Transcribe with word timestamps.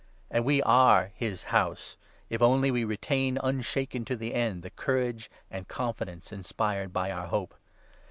And 0.31 0.45
we 0.45 0.63
are 0.63 1.11
his 1.13 1.43
House— 1.43 1.95
if 2.31 2.41
only 2.41 2.71
we 2.71 2.83
retain, 2.83 3.37
unshaken 3.37 4.03
to 4.05 4.15
the 4.15 4.33
end, 4.33 4.63
the 4.63 4.71
courage 4.71 5.29
and 5.51 5.67
confidence 5.67 6.31
inspired 6.31 6.91
by 6.91 7.11
our 7.11 7.27
hope. 7.27 7.53